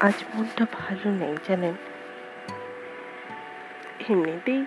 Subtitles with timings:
[0.00, 1.74] আজ মনটা ভালো নেই, জানেন?
[4.08, 4.66] এমনিতেই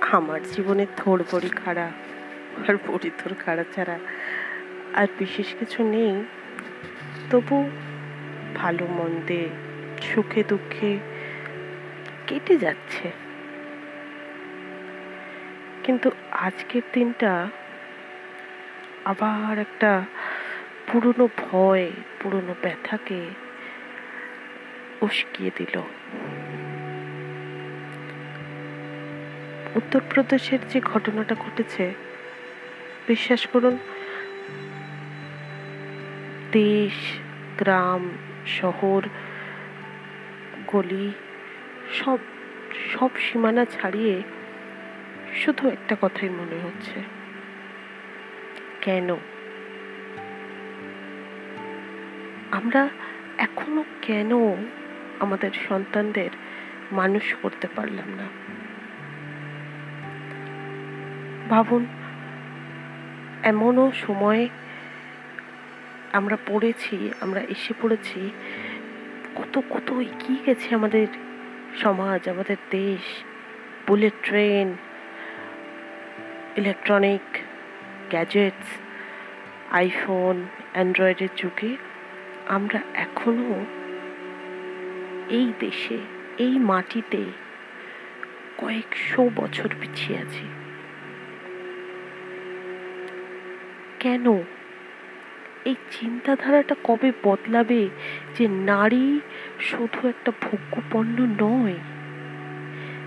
[0.00, 1.90] আমার জীবনে থোর বড়ি খাড়া
[2.68, 3.98] আর বড়ি থোর খাড়া ছাড়া
[4.94, 6.24] আর বিশেষ কিছু নেই।
[7.30, 7.70] তবু
[8.54, 9.48] ভালো মন্দে
[10.02, 10.98] সুখে দুঃখে
[12.26, 13.12] কেটে যাচ্ছে।
[15.84, 17.50] কিন্তু আজকের দিনটা
[19.04, 20.04] আবার একটা
[20.92, 23.26] পুরনো ভয়, পুরনো ব্যথাকে
[25.02, 25.78] উস্কিয়ে দিল।
[29.74, 31.94] উত্তরপ্রদেশের যে ঘটনাটা ঘটেছে,
[33.08, 33.78] বিশ্বাস করুন,
[36.52, 37.18] দেশ,
[37.58, 38.10] গ্রাম,
[38.46, 39.08] শহর,
[40.66, 41.12] গলি,
[41.92, 42.18] সব
[42.92, 44.22] সব সীমানা ছাড়িয়ে
[45.34, 47.00] শুধু একটা কথাই মনে হচ্ছে।
[48.80, 49.16] কেন?
[52.50, 52.88] আমরা
[53.38, 54.30] এখনও কেন
[55.22, 56.32] আমাদের সন্তানদের
[56.92, 58.26] মানুষ করতে পারলাম না।
[61.48, 61.82] ভাবুন,
[63.42, 64.42] এমনও সময়
[66.12, 68.20] আমরা পড়েছি, আমরা এসে পড়েছি,
[69.34, 71.06] কত কত এগিয়ে গেছে আমাদের
[71.76, 73.04] সমাজ, আমাদের দেশ,
[73.86, 74.68] bullet train,
[76.56, 77.26] electronic
[78.10, 78.68] gadgets,
[79.72, 80.36] iPhone,
[80.72, 81.72] অ্যান্ড্রয়েডের যুগে
[82.48, 83.81] আমরা এখনও
[85.28, 85.98] এই দেশে,
[86.38, 87.24] এই মাটিতে
[88.58, 90.46] কয়েকশো বছর পিছিয়ে আছি।
[94.00, 94.42] কেন?
[95.64, 97.88] এই চিন্তাধারাটা কবে বদলাবে
[98.38, 99.20] যে নারী
[99.60, 101.74] শুধু একটা ভোগ্যপণ্য নয়?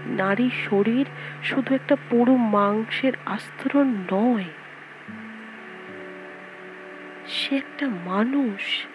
[0.08, 1.06] নারী শরীর
[1.44, 4.44] শুধু একটা পুরো মাংসের আস্তরণ নয়।
[7.28, 8.86] সে একটা মানুষ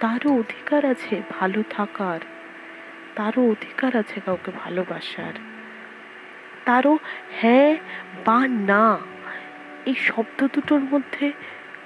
[0.00, 2.20] তারও অধিকার আছে ভালো থাকার।
[3.16, 5.32] তারও অধিকার আছে কাউকে ভালোবাসার।
[6.64, 6.98] তারও
[7.30, 7.76] হ্যাঁ
[8.24, 8.98] বা না,
[9.86, 11.32] এই শব্দ দুটোর মধ্যে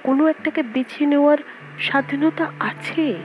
[0.03, 1.37] কোনো একটাকে বেছে নেওয়ার
[1.79, 3.15] স্বাধীনতা আছে?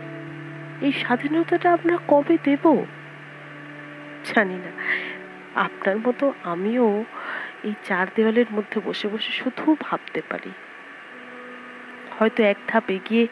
[0.80, 2.84] এই স্বাধীনতাটা আমরা কবে দেব?
[4.24, 4.72] জানি না।
[5.54, 7.04] আপনার মতো আমিও
[7.64, 10.50] এই চার দেওয়ালের মধ্যে বসে বসে শুধু ভাবতে পারি।
[12.18, 13.26] হয়তো এক ধাপ এগিয়ে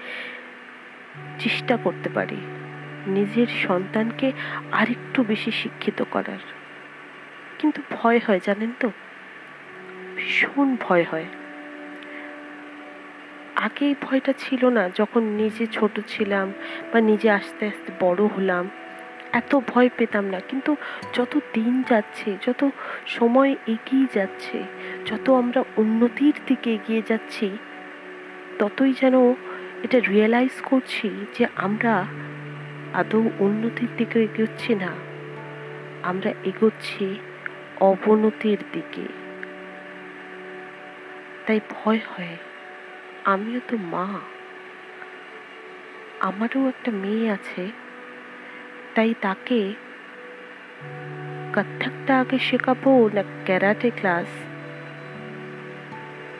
[1.38, 2.36] চেষ্টা করতে পারি
[3.06, 4.32] নিজের সন্তানকে
[4.72, 6.42] আরেকটু বেশি শিক্ষিত করার।
[7.58, 8.90] কিন্তু ভয় হয়, জানেন তো?
[10.16, 11.24] ভীষণ ভয় হয়।
[13.56, 16.52] আগে এই ভয়টা ছিল না, যখন নিজে ছোট ছিলাম
[16.92, 18.68] বা নিজে আস্তে আস্তে বড় হলাম,
[19.32, 20.76] এত ভয় পেতাম না। কিন্তু
[21.14, 22.70] যত দিন যাচ্ছে, যত
[23.06, 24.62] সময় এগিয়ে যাচ্ছে,
[25.06, 27.58] যত আমরা উন্নতির দিকে এগিয়ে যাচ্ছি,
[28.58, 29.34] ততই যেন
[29.82, 32.06] এটা রিয়েলাইজ করছি যে আমরা
[32.94, 34.92] আদৌ উন্নতির দিকে এগোচ্ছি না।
[36.02, 37.18] আমরা এগোচ্ছি
[37.80, 39.06] অবনতির দিকে।
[41.46, 42.36] তাই ভয় হয়,
[43.24, 44.20] আমিও তো মা।
[46.20, 47.66] আমারও একটা মেয়ে আছে,
[48.94, 49.74] তাই তাকে
[51.54, 54.26] কত্থকটা আগে শেখাবো না ক্যারাটে ক্লাস?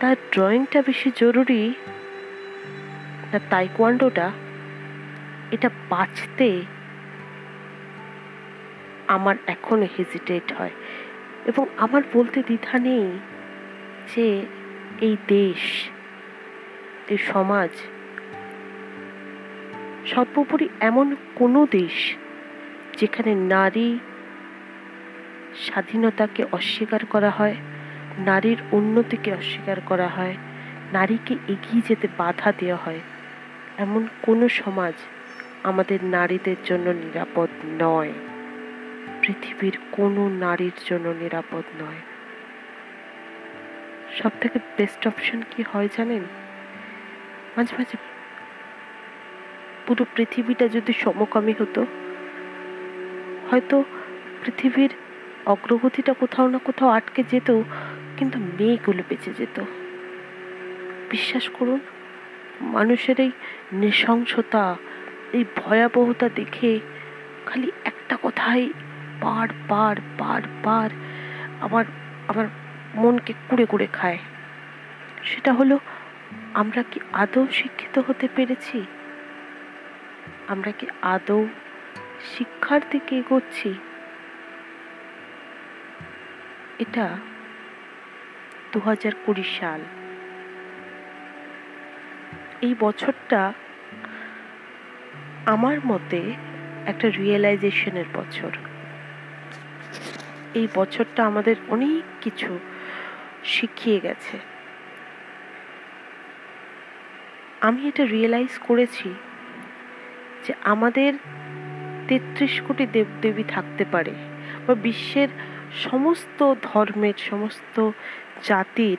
[0.01, 1.75] তার ড্রয়িংটা বেশি জরুরি।
[3.33, 4.31] না তাইকোয়ান্ডোটা,
[5.51, 6.63] এটা বাঁচতে
[9.07, 10.71] আমার এখনও হেজিটেট হয়।
[11.47, 13.19] এবং আমার বলতে দ্বিধা নেই
[14.17, 14.47] যে
[15.01, 15.91] এই দেশ
[17.09, 17.71] এই সমাজ
[20.07, 22.17] সর্বোপরি এমন কোনো দেশ
[22.99, 23.99] যেখানে নারী
[25.57, 27.57] স্বাধীনতাকে অস্বীকার করা হয়,
[28.19, 30.37] নারীর উন্নতিকে অস্বীকার করা হয়,
[30.93, 33.01] নারীকে এগিয়ে যেতে বাধা দেওয়া হয়।
[33.79, 34.95] এমন কোনো সমাজ
[35.63, 38.13] আমাদের নারীদের জন্য নিরাপদ নয়।
[39.23, 42.01] পৃথিবীর কোনো নারীর জন্য নিরাপদ নয়।
[44.23, 46.23] সব থেকে বেস্ট অপশন কি হয় জানেন?
[47.57, 47.97] মাঝে মাঝে
[49.87, 51.87] পুরো পৃথিবীটা যদি সমকামী হতো,
[53.51, 53.85] হয়তো
[54.45, 54.91] পৃথিবীর
[55.47, 57.63] অগ্রগতিটা কোথাও না কোথাও আটকে যেত,
[58.17, 59.61] কিন্তু মেয়েগুলো বেঁচে যেত।
[61.11, 61.81] বিশ্বাস করুন
[62.61, 63.31] মানুষের এই
[63.73, 64.77] নৃশংসতা,
[65.33, 66.81] এই ভয়াবহতা দেখে
[67.47, 68.73] খালি একটা কথাই
[69.21, 70.91] বার বার বার বার
[71.61, 71.85] আমার
[72.29, 72.49] আমার
[72.95, 74.19] মনকে কুড়ে কুড়ে খায়।
[75.25, 75.79] সেটা হলো,
[76.55, 78.87] আমরা কি আদৌ শিক্ষিত হতে পেরেছি?
[80.49, 81.47] আমরা কি আদৌ
[82.35, 83.75] শিক্ষার দিকে এগোচ্ছি?
[86.79, 87.17] এটা
[88.73, 89.81] দু হাজার কুড়ি সাল।
[92.61, 93.53] এই বছরটা
[95.47, 96.21] আমার মতে
[96.87, 98.53] একটা রিয়েলাইজেশনের বছর।
[100.55, 102.59] এই বছরটা আমাদের অনেক কিছু
[103.45, 104.39] শিখিয়ে গেছে।
[107.61, 109.09] আমি এটা রিয়েলাইজ করেছি
[110.47, 111.13] যে আমাদের
[112.09, 114.15] তেত্রিশ কোটি দেবদেবী থাকতে পারে
[114.67, 115.29] বা বিশ্বের
[115.91, 117.91] সমস্ত ধর্মের, সমস্ত
[118.43, 118.99] জাতির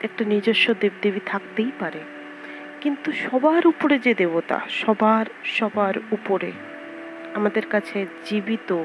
[0.00, 2.00] একটা নিজস্ব দেবদেবী থাকতেই পারে।
[2.84, 6.52] কিন্তু সবার উপরে যে দেবতা, সবার সবার উপরে
[7.34, 8.84] আমাদের কাছে জীবিত,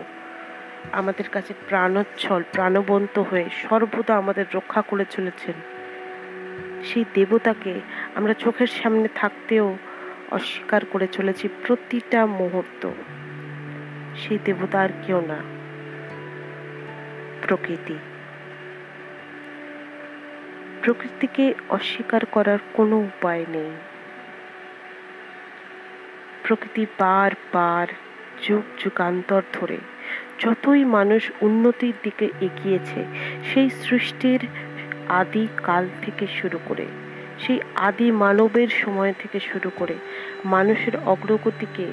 [0.91, 5.53] আমাদের কাছে প্রাণোচ্ছল, প্রাণবন্ত হয়ে সর্বদা আমাদের রক্ষা করে চলেছেন।
[6.83, 7.79] সেই দেবতাকে
[8.15, 9.77] আমরা চোখের সামনে থাকতেও
[10.31, 12.89] অস্বীকার করে চলেছি প্রতিটা মুহূর্ত।
[14.15, 15.37] সেই দেবতা আর কেউ না।
[17.47, 17.95] প্রকৃতি।
[20.81, 23.71] প্রকৃতিকে অস্বীকার করার কোনো উপায় নেই।
[26.49, 27.87] প্রকৃতি বার বার
[28.43, 29.77] যুগ যুগান্তর ধরে।
[30.39, 33.05] যতই মানুষ উন্নতির দিকে এগিয়েছে,
[33.53, 34.39] সেই সৃষ্টির
[35.09, 36.85] আদি কাল থেকে শুরু করে,
[37.39, 39.95] সেই আদি মানবের সময় থেকে শুরু করে
[40.45, 41.87] মানুষের অগ্রগতিকে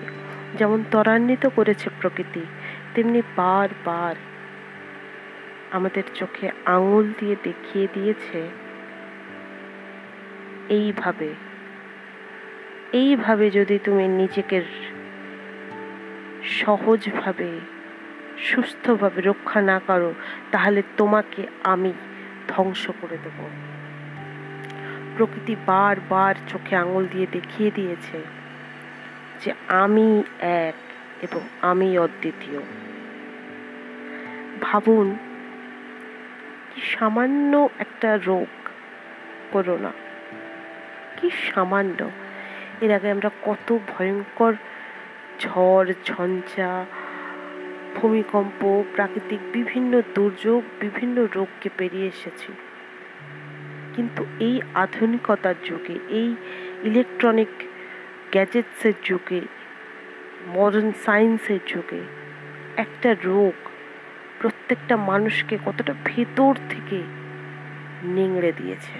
[0.58, 2.40] যেমন ত্বরান্বিত করেছে প্রকৃতি,
[2.94, 4.14] তেমনি বার বার
[5.72, 8.48] আমাদের চোখে আঙুল দিয়ে দেখিয়ে দিয়েছে।
[10.68, 11.45] এইভাবে
[12.96, 14.58] এইভাবে যদি তুমি নিজেকে
[16.60, 17.50] সহজভাবে,
[18.38, 20.10] সুস্থভাবে রক্ষা না করো,
[20.52, 21.92] তাহলে তোমাকে আমি
[22.48, 23.38] ধ্বংস করে দেব।
[25.16, 28.18] প্রকৃতি বারবার চোখে আঙুল দিয়ে দেখিয়ে দিয়েছে
[29.40, 30.08] যে আমি
[30.64, 30.76] এক
[31.22, 32.60] এবং আমি অদ্বিতীয়।
[34.60, 35.06] ভাবুন,
[36.70, 38.50] কি সামান্য একটা রোগ,
[39.52, 39.92] করোনা,
[41.16, 42.00] কি সামান্য
[42.80, 44.52] এর আগে আমরা কত ভয়ঙ্কর
[45.40, 46.86] ঝড়, ঝঞ্ঝা,
[47.94, 52.52] ভূমিকম্প, প্রাকৃতিক বিভিন্ন দুর্যোগ, বিভিন্ন রোগকে পেরিয়ে এসেছি।
[53.94, 56.36] কিন্তু এই আধুনিকতার যুগে, এই
[56.84, 57.48] ইলেকট্রনিক
[58.32, 59.40] গ্যাজেটসের যুগে
[60.46, 62.02] মডার্ন সায়েন্সের যুগে,
[62.76, 63.54] একটা রোগ
[64.40, 66.98] প্রত্যেকটা মানুষকে কতটা ভেতর থেকে
[68.02, 68.96] নিংড়ে দিয়েছে।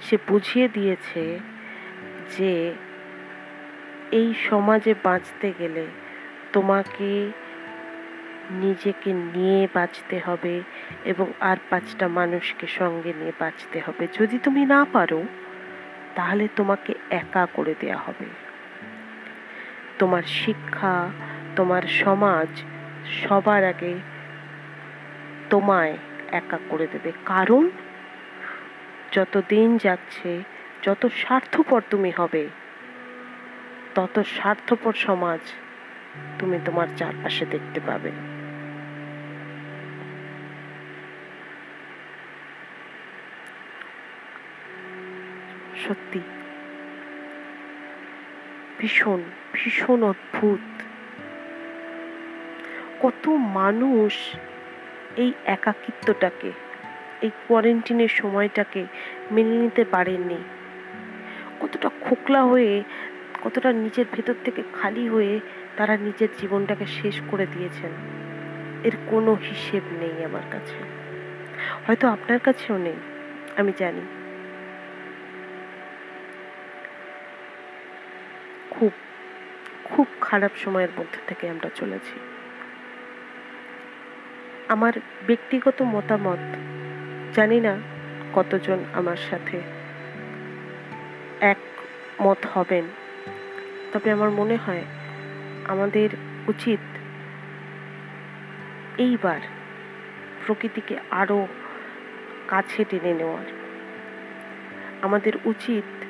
[0.00, 1.38] সে বুঝিয়ে দিয়েছে
[2.36, 2.72] যে
[4.12, 5.86] এই সমাজে বাঁচতে গেলে
[6.52, 7.30] তোমাকে
[8.50, 10.60] নিজেকে নিয়ে বাঁচতে হবে
[11.04, 15.22] এবং আর পাঁচটা মানুষকে সঙ্গে নিয়ে বাঁচতে হবে। যদি তুমি না পারো,
[16.14, 18.26] তাহলে তোমাকে একা করে দেয়া হবে।
[19.98, 21.08] তোমার শিক্ষা,
[21.56, 22.62] তোমার সমাজ
[23.06, 23.94] সবার আগে
[25.50, 25.96] তোমায়
[26.32, 27.70] একা করে দেবে। কারণ
[29.12, 30.42] যত দিন যাচ্ছে
[30.88, 32.48] যত স্বার্থপর তুমি হবে,
[33.94, 35.40] তত স্বার্থপর সমাজ
[36.38, 38.10] তুমি তোমার চারপাশে দেখতে পাবে।
[45.86, 46.20] সত্যি,
[48.78, 49.20] ভীষণ
[49.52, 50.66] ভীষণ অদ্ভুত।
[53.02, 54.36] কত মানুষ
[55.16, 56.52] এই একাকিত্বটাকে,
[57.22, 58.86] এই কোয়ারেন্টিনের সময়টাকে
[59.30, 60.40] মেনে নিতে পারেননি।
[61.60, 62.82] কতটা খোকলা হয়ে,
[63.44, 65.40] কতটা নিজের ভেতর থেকে খালি হয়ে
[65.76, 67.90] তারা নিজের জীবনটাকে শেষ করে দিয়েছেন।
[68.84, 70.74] এর কোনো হিসেব নেই আমার কাছে।
[71.86, 72.96] হয়তো আপনার কাছেও নেই,
[73.56, 74.00] আমি জানি।
[78.70, 78.92] খুব
[79.84, 82.20] খুব খারাপ সময়ের মধ্যে থেকে আমরা চলেছি।
[84.68, 84.92] আমার
[85.26, 86.56] ব্যক্তিগত মতামত,
[87.34, 87.76] জানি না
[88.34, 89.77] কতজন আমার সাথে
[91.40, 91.56] এক
[92.22, 92.84] মত হবেন।
[93.92, 94.84] তবে আমার মনে হয়
[95.64, 96.08] আমাদের
[96.48, 96.80] উচিত
[98.98, 99.40] এইবার
[100.46, 101.46] প্রকৃতিকে আরও
[102.48, 103.44] কাছে টেনে নেওয়ার।
[105.02, 106.04] আমাদের উচিত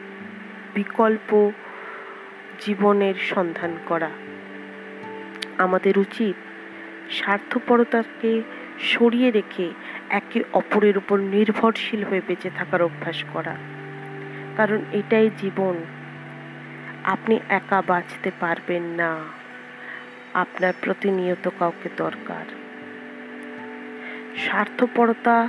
[0.74, 1.50] বিকল্প
[2.60, 4.10] জীবনের সন্ধান করা।
[5.58, 6.36] আমাদের উচিত
[7.12, 8.42] স্বার্থপরতাকে
[8.78, 9.70] সরিয়ে রেখে
[10.08, 13.77] একে অপরের উপর নির্ভরশীল হয়ে বেঁচে থাকার অভ্যাস করা।
[14.58, 15.84] কারণ এটাই জীবন।
[17.04, 19.18] আপনি একা বাঁচতে পারবেন না।
[20.34, 22.44] আপনার প্রতিনিয়ত কাউকে দরকার।
[24.36, 25.48] স্বার্থপরতা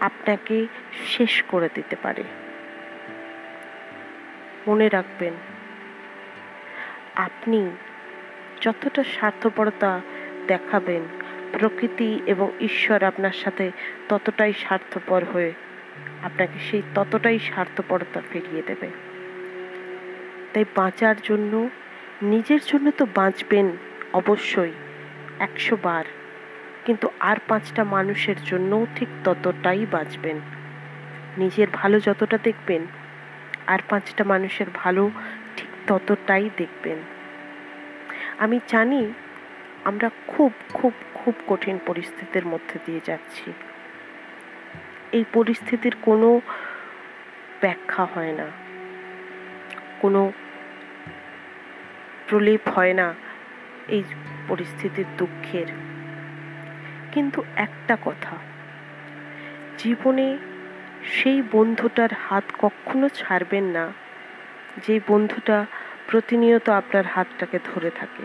[0.00, 0.66] আপনাকে
[1.06, 2.24] শেষ করে দিতে পারে।
[4.66, 5.32] মনে রাখবেন,
[7.16, 7.70] আপনি
[8.60, 10.00] যতটা স্বার্থপরতা
[10.46, 11.02] দেখাবেন,
[11.52, 13.70] প্রকৃতি এবং ঈশ্বর আপনার সাথে
[14.08, 15.52] ততটাই স্বার্থপর হয়ে
[16.22, 18.88] আপনাকে সেই ততটাই স্বার্থপরতা ফিরিয়ে দেবে।
[20.54, 21.68] তাই বাঁচার জন্য,
[22.22, 23.76] নিজের জন্য তো বাঁচবেন
[24.12, 24.72] অবশ্যই
[25.38, 26.04] একশো বার।
[26.84, 30.40] কিন্তু আর পাঁচটা মানুষের জন্যও ঠিক ততটাই বাঁচবেন।
[31.38, 32.86] নিজের ভালো যতটা দেখবেন,
[33.66, 35.10] আর পাঁচটা মানুষের ভালো
[35.56, 36.96] ঠিক ততটাই দেখবেন।
[38.38, 39.12] আমি জানি
[39.84, 43.52] আমরা খুব খুব খুব কঠিন পরিস্থিতির মধ্যে দিয়ে যাচ্ছি।
[45.12, 46.40] এই পরিস্থিতির কোনো
[47.60, 48.46] ব্যাখ্যা হয় না।
[50.00, 50.32] কোনো
[52.28, 53.14] প্রলেপ হয় না
[53.88, 54.02] এই
[54.48, 55.66] পরিস্থিতির দুঃখের।
[57.12, 58.36] কিন্তু একটা কথা,
[59.78, 60.38] জীবনে
[61.04, 63.92] সেই বন্ধুটার হাত কখনো ছাড়বেন না,
[64.86, 65.66] যে বন্ধুটা
[66.10, 68.24] প্রতিনিয়ত আপনার হাতটাকে ধরে থাকে।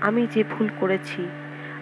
[0.00, 1.28] আমি যে ভুল করেছি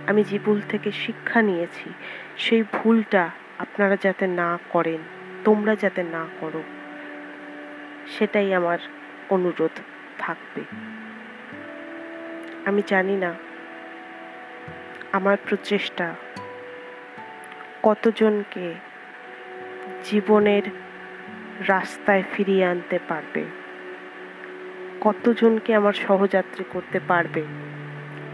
[0.06, 1.88] আমি যে ভুল থেকে শিক্ষা নিয়েছি,
[2.36, 5.00] সেই ভুলটা আপনারা যাতে না করেন,
[5.44, 6.62] তোমরা যাতে না করো,
[8.06, 8.78] সেটাই আমার
[9.30, 9.74] অনুরোধ
[10.18, 10.62] থাকবে।
[12.64, 13.34] আমি জানি না
[15.12, 16.14] আমার প্রচেষ্টা
[17.82, 18.74] কতজনকে
[20.04, 20.62] জীবনের
[21.68, 23.42] রাস্তায় ফিরিয়ে আনতে পারবে,
[25.00, 27.42] কতজনকে আমার সহযাত্রী করতে পারবে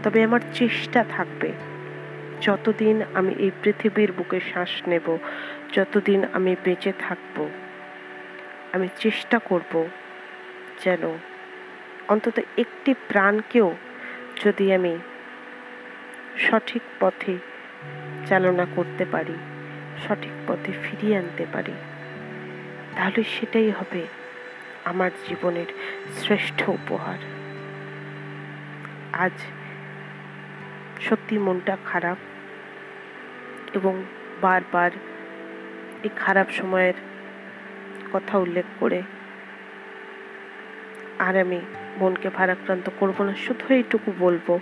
[0.03, 1.49] তবে আমার চেষ্টা থাকবে।
[2.41, 5.17] যতদিন আমি এই পৃথিবীর বুকে শ্বাস নেব,
[5.73, 7.49] যতদিন আমি বেঁচে থাকব,
[8.73, 9.73] আমি চেষ্টা করব
[10.83, 11.03] যেন
[12.07, 13.75] অন্তত একটি প্রাণকেও
[14.43, 14.93] যদি আমি
[16.37, 17.37] সঠিক পথে
[18.29, 19.37] চালনা করতে পারি,
[20.07, 21.75] সঠিক পথে ফিরিয়ে আনতে পারি,
[22.95, 24.01] তাহলে সেটাই হবে
[24.85, 25.69] আমার জীবনের
[26.19, 27.19] শ্রেষ্ঠ উপহার।
[29.25, 29.37] আজ
[31.01, 32.17] সত্যি মনটা খারাপ
[33.73, 34.03] এবং
[34.41, 34.91] বারবার
[36.03, 36.93] এই খারাপ সময়ের
[38.13, 39.01] কথা উল্লেখ করে
[41.19, 41.61] আর আমি
[41.97, 44.59] মনকে ভারাক্রান্ত করব না, শুধু এইটুকু বলব।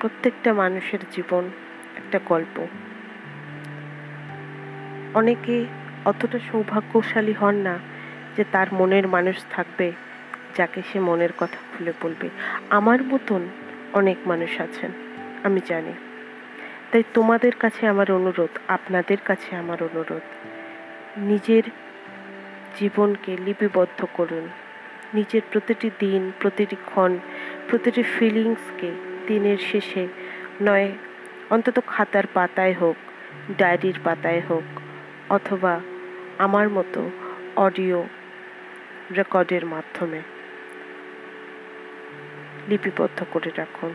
[0.00, 1.50] প্রত্যেকটা মানুষের জীবন
[1.96, 2.66] একটা গল্প।
[5.14, 5.64] অনেকে
[6.04, 7.78] অতটা সৌভাগ্যশালী হন না
[8.36, 9.92] যে তার মনের মানুষ থাকবে।
[10.58, 12.28] যাকে সে মনের কথা খুলে বলবে।
[12.70, 13.42] আমার মতন
[13.92, 14.90] অনেক মানুষ আছেন,
[15.44, 15.92] আমি জানি।
[16.90, 20.26] তাই তোমাদের কাছে আমার অনুরোধ, আপনাদের কাছে আমার অনুরোধ।
[21.16, 21.62] নিজের
[22.78, 24.44] জীবনকে লিপিবদ্ধ করুন।
[25.14, 27.12] নিজের প্রতিটি দিন, প্রতিটি ক্ষণ,
[27.68, 28.90] প্রতিটি ফিলিংসকে
[29.26, 30.04] দিনের শেষে
[30.62, 30.88] নয়,
[31.50, 32.96] অন্তত খাতার পাতায় হোক,
[33.58, 34.66] ডায়েরির পাতায় হোক,
[35.32, 35.74] অথবা
[36.38, 37.00] আমার মতো
[37.56, 38.00] অডিও
[39.16, 40.20] রেকর্ডের মাধ্যমে।
[42.68, 43.94] লিপিবদ্ধ করে রাখুন।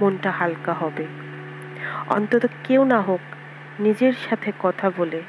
[0.00, 1.06] মনটা হালকা হবে।
[2.08, 3.20] অন্তত কেউ না হোক
[3.80, 5.22] নিজের সাথে কথা বলে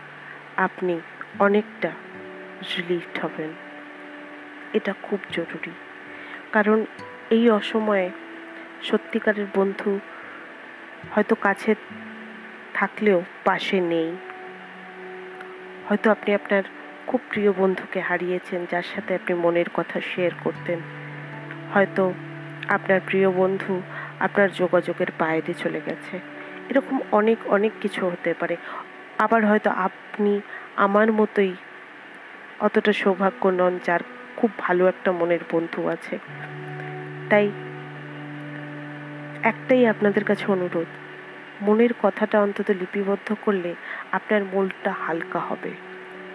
[0.58, 1.00] আপনি
[1.40, 1.92] অনেকটা
[2.78, 3.50] রিলিফড হবেন।
[4.74, 5.72] এটা খুব জরুরি।
[6.52, 6.86] কারণ
[7.30, 8.10] এই অসময়ে
[8.84, 10.00] সত্যিকারের বন্ধু
[11.16, 11.76] হয়তো কাছে
[12.74, 14.16] থাকলেও পাশে নেই।
[15.90, 16.64] হয়তো আপনি আপনার
[17.08, 21.01] খুব প্রিয় বন্ধুকে হারিয়েছেন, যার সাথে আপনি মনের কথা শেয়ার করতেন।
[21.74, 22.14] হয়তো
[22.68, 23.82] আপনার প্রিয় বন্ধু
[24.20, 26.20] আপনার যোগাযোগের বাইরে চলে গেছে।
[26.70, 28.58] এরকম অনেক অনেক কিছু হতে পারে।
[29.20, 30.42] আবার হয়তো আপনি
[30.76, 31.54] আমার মতোই
[32.60, 34.00] অতটা সৌভাগ্য নন যার
[34.38, 36.20] খুব ভালো একটা মনের বন্ধু আছে।
[37.30, 37.52] তাই
[39.44, 40.86] একটাই আপনাদের কাছে অনুরোধ,
[41.62, 43.76] মনের কথাটা অন্তত লিপিবদ্ধ করলে
[44.12, 45.72] আপনার মনটা হালকা হবে।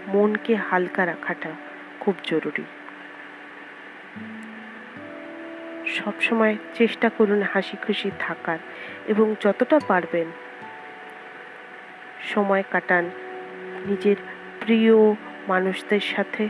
[0.06, 1.50] মনকে হালকা রাখাটা
[2.00, 2.64] খুব জরুরি।
[5.96, 8.58] সবসময় চেষ্টা করুন হাসি খুশি থাকার
[9.06, 10.26] এবং যতটা পারবেন
[12.34, 13.04] সময় কাটান।
[13.86, 14.16] নিজের
[14.60, 14.94] প্রিয়
[15.48, 16.48] মানুষদের সাথে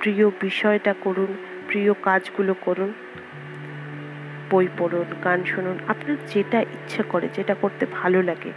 [0.00, 1.30] প্রিয় বিষয়টা করুন,
[1.68, 2.92] প্রিয় কাজগুলো করুন,
[4.50, 8.52] বই পড়ুন, গান শুনুন, আপনার যেটা ইচ্ছে করে, যেটা করতে ভালো লাগে,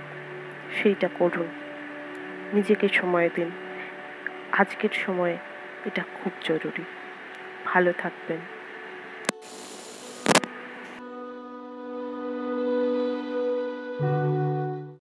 [0.75, 1.47] সেইটা করুন।
[2.53, 3.49] নিজেকে সময় দিন।
[4.51, 5.37] আজকের সময়ে
[5.85, 6.83] এটা খুব জরুরি।
[7.65, 8.56] ভালো থাকবেন।